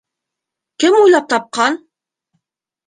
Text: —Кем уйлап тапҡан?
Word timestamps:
—Кем 0.81 0.97
уйлап 1.01 1.31
тапҡан? 1.35 1.81